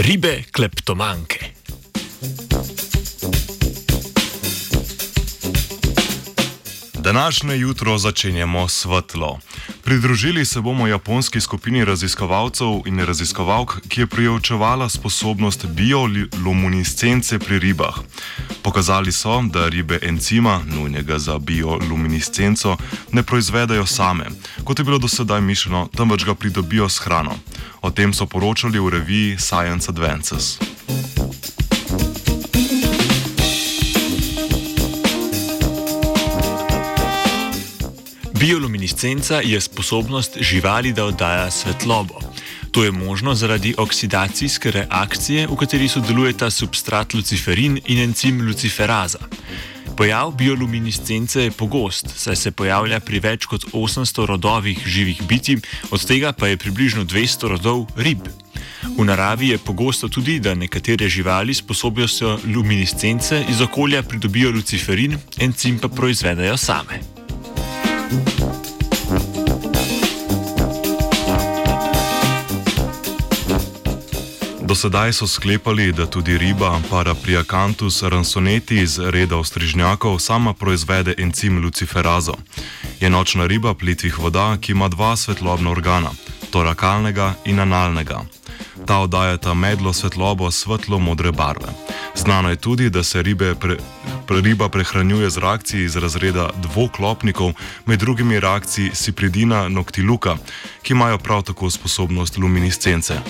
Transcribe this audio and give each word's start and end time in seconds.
Ribe 0.00 0.42
kleptomanke. 0.52 1.38
Današnje 6.94 7.56
jutro 7.56 7.98
začenjamo 7.98 8.68
svetlo. 8.68 9.38
Pridružili 9.90 10.44
se 10.44 10.60
bomo 10.60 10.86
japonski 10.86 11.40
skupini 11.40 11.84
raziskovalcev 11.84 12.82
in 12.86 13.00
raziskovalk, 13.00 13.80
ki 13.88 14.00
je 14.00 14.06
prijavčevala 14.06 14.88
sposobnost 14.88 15.66
bioluminescence 15.66 17.38
pri 17.38 17.58
ribah. 17.58 17.94
Pokazali 18.62 19.12
so, 19.12 19.42
da 19.42 19.68
ribe 19.68 19.98
encima, 20.02 20.60
nujnega 20.66 21.18
za 21.18 21.38
bioluminescenco, 21.38 22.76
ne 23.12 23.22
proizvedajo 23.22 23.86
same, 23.86 24.26
kot 24.64 24.78
je 24.78 24.84
bilo 24.84 24.98
do 24.98 25.08
sedaj 25.08 25.40
mišljeno, 25.40 25.88
temveč 25.96 26.24
ga 26.24 26.34
pridobijo 26.34 26.88
s 26.88 26.98
hrano. 26.98 27.34
O 27.82 27.90
tem 27.90 28.14
so 28.14 28.26
poročali 28.26 28.78
v 28.78 28.88
reviji 28.88 29.36
Science 29.38 29.90
Advances. 29.90 30.58
Bioluminescenca 38.40 39.40
je 39.44 39.60
sposobnost 39.60 40.36
živali, 40.40 40.92
da 40.92 41.04
oddaja 41.04 41.50
svetlobo. 41.50 42.14
To 42.70 42.84
je 42.84 42.90
možno 42.90 43.34
zaradi 43.34 43.74
oksidacijske 43.78 44.70
reakcije, 44.70 45.46
v 45.46 45.56
kateri 45.56 45.88
sodelujeta 45.88 46.50
substrat 46.50 47.14
luciferin 47.14 47.80
in 47.86 47.98
encim 47.98 48.46
luciferaza. 48.46 49.18
Pojav 49.96 50.32
bioluminescence 50.32 51.42
je 51.42 51.50
pogost, 51.50 52.06
saj 52.16 52.36
se 52.36 52.50
pojavlja 52.50 53.00
pri 53.00 53.20
več 53.20 53.44
kot 53.44 53.64
800 53.72 54.26
rodovih 54.26 54.86
živih 54.86 55.22
bitij, 55.28 55.60
od 55.90 56.06
tega 56.06 56.32
pa 56.32 56.48
je 56.48 56.56
približno 56.56 57.04
200 57.04 57.48
rodov 57.48 57.86
rib. 57.96 58.24
V 58.96 59.04
naravi 59.04 59.48
je 59.48 59.58
pogosto 59.58 60.08
tudi, 60.08 60.40
da 60.40 60.54
nekatere 60.54 61.08
živali 61.08 61.54
s 61.54 61.58
sposobnostjo 61.58 62.38
luminescence 62.54 63.44
iz 63.48 63.60
okolja 63.60 64.02
pridobijo 64.02 64.50
luciferin, 64.50 65.18
encim 65.38 65.78
pa 65.78 65.88
proizvedajo 65.88 66.56
same. 66.56 67.19
Do 74.70 74.74
sedaj 74.74 75.12
so 75.12 75.26
sklepali, 75.26 75.92
da 75.92 76.06
tudi 76.06 76.38
riba 76.38 76.80
Parapriacanthus 76.90 78.02
ransoneti 78.02 78.76
iz 78.78 78.98
reda 78.98 79.36
ostrižnjakov 79.36 80.18
sama 80.18 80.54
proizvede 80.54 81.14
encim 81.18 81.58
luciferazo. 81.64 82.34
Je 83.00 83.10
nočna 83.10 83.46
riba 83.46 83.74
plitvih 83.74 84.18
voda, 84.18 84.56
ki 84.60 84.72
ima 84.72 84.88
dva 84.88 85.16
svetlobna 85.16 85.70
organa, 85.70 86.10
torakalnega 86.50 87.34
in 87.44 87.58
analnega. 87.60 88.20
Ta 88.86 88.98
oddajata 88.98 89.54
medlo 89.54 89.92
svetlobo 89.92 90.50
svetlo-modre 90.50 91.32
barve. 91.32 91.74
Znano 92.14 92.50
je 92.50 92.56
tudi, 92.56 92.90
da 92.90 93.02
se 93.02 93.22
ribe 93.22 93.54
pre, 93.54 93.76
pre, 94.26 94.40
riba 94.40 94.68
prehranjuje 94.68 95.30
z 95.30 95.38
reakcijo 95.38 95.84
iz 95.84 95.96
razreda 95.96 96.50
dvoklopnikov, 96.62 97.52
med 97.86 97.98
drugimi 97.98 98.40
reakcijo 98.40 98.94
Sipridina 98.94 99.68
noctiluca, 99.68 100.36
ki 100.82 100.92
imajo 100.92 101.18
prav 101.18 101.42
tako 101.42 101.70
sposobnost 101.70 102.38
luminescence. 102.38 103.20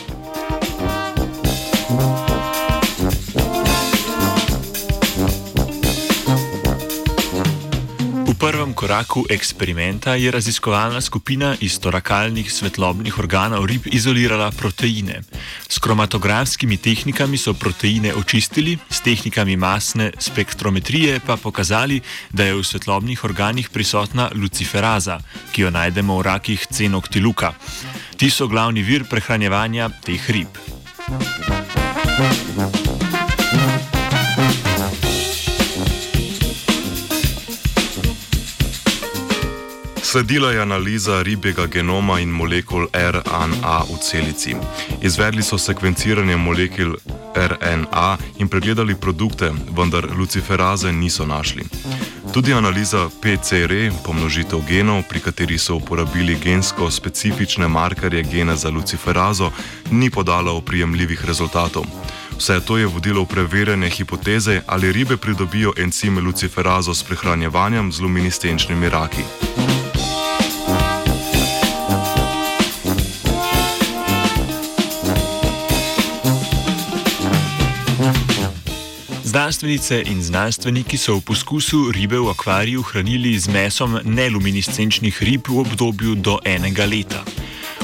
Prvem 8.40 8.72
koraku 8.74 9.24
eksperimenta 9.30 10.14
je 10.14 10.30
raziskovalna 10.30 11.00
skupina 11.00 11.56
iz 11.60 11.78
torakalnih 11.80 12.52
svetlobnih 12.52 13.18
organov 13.18 13.66
rib 13.66 13.86
izolirala 13.86 14.50
proteine. 14.50 15.20
S 15.68 15.78
kromatografskimi 15.78 16.76
tehnikami 16.76 17.38
so 17.38 17.54
proteine 17.54 18.14
očistili, 18.14 18.78
s 18.90 19.00
tehnikami 19.00 19.56
masne 19.56 20.10
spektrometrije 20.18 21.20
pa 21.26 21.36
pokazali, 21.36 22.00
da 22.32 22.44
je 22.44 22.54
v 22.54 22.64
svetlobnih 22.64 23.24
organih 23.24 23.70
prisotna 23.70 24.30
luciferaza, 24.34 25.20
ki 25.52 25.62
jo 25.62 25.70
najdemo 25.70 26.18
v 26.18 26.22
rakih 26.22 26.66
cenoktiluka. 26.72 27.52
Ti 28.16 28.30
so 28.30 28.48
glavni 28.48 28.82
vir 28.82 29.04
prehranjevanja 29.04 29.90
teh 30.04 30.30
rib. 30.30 30.48
Thank 31.10 31.48
you. 31.48 31.59
Sledila 40.02 40.50
je 40.50 40.62
analiza 40.62 41.22
ribjega 41.22 41.66
genoma 41.66 42.20
in 42.20 42.28
molekul 42.28 42.86
RNA 42.92 43.78
v 43.78 43.98
celici. 44.02 44.56
Izvedli 45.02 45.42
so 45.42 45.58
sekvenciranje 45.58 46.36
molekul 46.36 46.96
RNA 47.36 48.16
in 48.38 48.48
pregledali 48.48 48.94
produkte, 48.94 49.52
vendar 49.76 50.08
luciferaze 50.18 50.92
niso 50.92 51.26
našli. 51.26 51.62
Tudi 52.32 52.52
analiza 52.52 53.08
PCR, 53.20 53.90
pomnožitev 54.04 54.60
genov, 54.68 55.02
pri 55.08 55.20
kateri 55.20 55.58
so 55.58 55.74
uporabili 55.74 56.38
gensko 56.38 56.90
specifične 56.90 57.68
markerje 57.68 58.22
gena 58.22 58.56
za 58.56 58.70
luciferazo, 58.70 59.50
ni 59.90 60.10
podala 60.10 60.52
oprijemljivih 60.52 61.24
rezultatov. 61.24 61.84
Vse 62.38 62.60
to 62.60 62.78
je 62.78 62.86
vodilo 62.86 63.22
v 63.22 63.26
preverjanje 63.26 63.90
hipoteze, 63.90 64.62
ali 64.66 64.92
ribe 64.92 65.16
pridobijo 65.16 65.72
encime 65.76 66.20
luciferazo 66.20 66.94
s 66.94 67.02
prehranjevanjem 67.02 67.92
z 67.92 68.00
luminescenčnimi 68.00 68.88
raki. 68.88 69.22
Znanstvenice 79.30 80.02
in 80.10 80.22
znanstveniki 80.22 80.98
so 80.98 81.14
v 81.14 81.22
poskusu 81.22 81.92
ribe 81.94 82.18
v 82.18 82.32
akvariju 82.34 82.82
hranili 82.82 83.38
z 83.38 83.46
mesom 83.46 83.94
neluminescenčnih 84.02 85.22
rib 85.22 85.46
v 85.46 85.62
obdobju 85.62 86.18
do 86.18 86.40
enega 86.42 86.82
leta. 86.82 87.22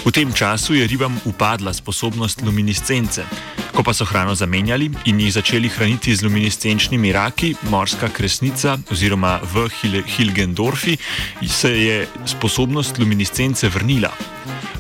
V 0.03 0.11
tem 0.11 0.27
času 0.35 0.75
je 0.75 0.83
ribam 0.91 1.15
upadla 1.23 1.71
sposobnost 1.71 2.43
luminescence. 2.43 3.23
Ko 3.71 3.87
pa 3.87 3.95
so 3.95 4.03
hrano 4.03 4.35
zamenjali 4.35 4.91
in 5.07 5.23
jih 5.23 5.39
začeli 5.39 5.71
hraniti 5.71 6.19
z 6.19 6.27
luminescenčnimi 6.27 7.15
raki, 7.15 7.55
morska 7.71 8.11
kresnica 8.11 8.75
oziroma 8.91 9.39
v 9.39 9.71
Hilgendorfi, 10.03 10.99
se 11.47 11.71
je 11.71 12.09
sposobnost 12.27 12.99
luminescence 12.99 13.71
vrnila. 13.71 14.11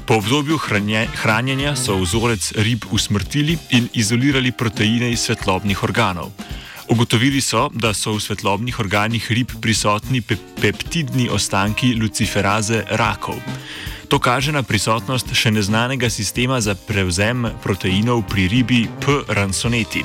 Po 0.06 0.18
obdobju 0.18 0.58
hranje, 0.58 1.06
hranjenja 1.14 1.76
so 1.78 1.94
vzorec 1.94 2.58
rib 2.58 2.90
usmrtili 2.90 3.54
in 3.70 3.86
izolirali 3.94 4.50
proteine 4.50 5.14
iz 5.14 5.30
svetlobnih 5.30 5.82
organov. 5.82 6.34
Ugotovili 6.88 7.40
so, 7.40 7.68
da 7.74 7.94
so 7.94 8.14
v 8.14 8.20
svetlobnih 8.22 8.80
organih 8.80 9.30
rib 9.30 9.50
prisotni 9.62 10.20
pe 10.22 10.36
peptidni 10.60 11.28
ostanki 11.28 11.94
luciferaze 11.94 12.84
rakov. 12.90 13.42
To 14.08 14.18
kaže 14.22 14.52
na 14.54 14.62
prisotnost 14.62 15.34
še 15.34 15.50
neznanega 15.50 16.10
sistema 16.10 16.60
za 16.62 16.78
prevzem 16.78 17.50
proteinov 17.62 18.22
pri 18.30 18.46
ribi 18.48 18.86
P. 19.02 19.18
ransoneti. 19.28 20.04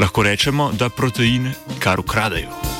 Lahko 0.00 0.24
rečemo, 0.24 0.72
da 0.72 0.88
protein 0.88 1.52
kar 1.78 2.00
ukradajo. 2.00 2.73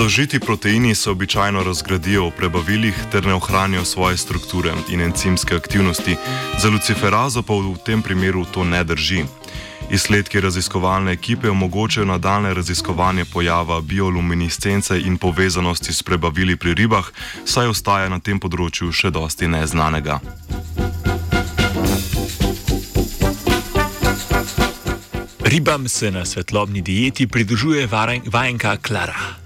Zaužiti 0.00 0.40
proteini 0.40 0.94
se 0.94 1.10
običajno 1.10 1.62
razgradijo 1.62 2.26
v 2.26 2.30
prebavilih 2.30 2.94
ter 3.12 3.26
ne 3.26 3.34
ohranijo 3.34 3.84
svoje 3.84 4.16
strukture 4.16 4.72
in 4.88 5.00
encimske 5.00 5.54
aktivnosti, 5.54 6.16
za 6.58 6.68
luciferazo 6.68 7.42
pa 7.42 7.52
v 7.54 7.76
tem 7.84 8.02
primeru 8.02 8.44
to 8.44 8.64
ne 8.64 8.84
drži. 8.84 9.24
Izsledki 9.90 10.40
raziskovalne 10.40 11.12
ekipe 11.12 11.50
omogočajo 11.50 12.06
nadaljne 12.06 12.54
raziskovanje 12.54 13.24
pojava 13.24 13.80
bioluminescence 13.80 15.00
in 15.00 15.18
povezanosti 15.18 15.92
s 15.92 16.02
prebavili 16.02 16.56
pri 16.56 16.74
ribah, 16.74 17.04
saj 17.44 17.66
ostaja 17.66 18.08
na 18.08 18.20
tem 18.20 18.40
področju 18.40 18.92
še 18.92 19.10
dosti 19.10 19.48
neznanega. 19.48 20.20
Ribam 25.44 25.88
se 25.88 26.10
na 26.10 26.24
svetlobni 26.24 26.80
dieti 26.80 27.26
pridružuje 27.26 27.86
vajenka 28.32 28.76
Klara. 28.76 29.39